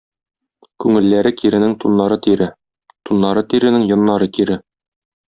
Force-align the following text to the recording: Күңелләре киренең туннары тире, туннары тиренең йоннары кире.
Күңелләре 0.83 1.31
киренең 1.41 1.75
туннары 1.83 2.17
тире, 2.29 2.47
туннары 3.11 3.45
тиренең 3.53 3.87
йоннары 3.93 4.31
кире. 4.39 4.59